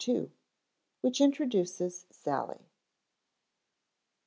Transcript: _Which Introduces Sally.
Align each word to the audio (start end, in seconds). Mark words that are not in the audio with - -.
_Which 1.05 1.19
Introduces 1.21 2.07
Sally. 2.11 2.71